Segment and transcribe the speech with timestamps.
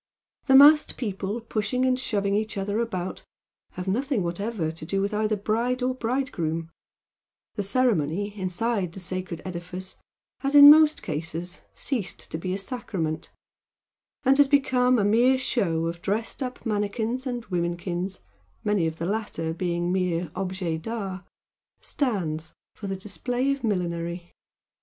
[0.47, 3.21] The massed people pushing and shoving each other about
[3.73, 6.71] have nothing whatever to do with either bride or bridegroom,
[7.53, 9.97] the ceremony inside the sacred edifice
[10.39, 13.29] has in most cases ceased to be a "sacrament"
[14.23, 18.21] and has become a mere show of dressed up manikins and womenkins,
[18.63, 21.25] many of the latter being mere OBJECT D'ART,
[21.79, 24.31] stands for the display of millinery.